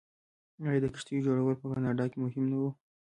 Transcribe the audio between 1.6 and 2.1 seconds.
کاناډا